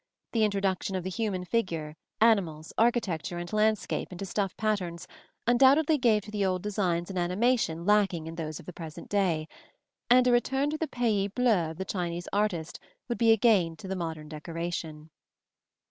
[0.31, 5.07] The introduction of the human figure, animals, architecture and landscape into stuff patterns
[5.45, 9.47] undoubtedly gave to the old designs an animation lacking in those of the present day;
[10.09, 13.75] and a return to the pays bleu of the Chinese artist would be a gain
[13.75, 15.11] to modern decoration.